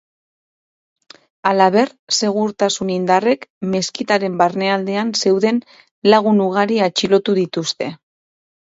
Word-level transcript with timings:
Halaber, 1.49 1.91
segurtasun 2.21 2.91
indarrek 2.95 3.47
meskitaren 3.75 4.41
barnealdean 4.43 5.15
zeuden 5.23 5.63
lagun 6.15 6.45
ugari 6.51 6.85
atxilotu 6.91 7.41
dituzte. 7.45 7.97